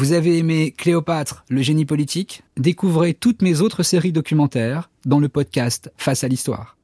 [0.00, 2.42] Vous avez aimé Cléopâtre, le génie politique?
[2.56, 6.79] Découvrez toutes mes autres séries documentaires dans le podcast Face à l'histoire.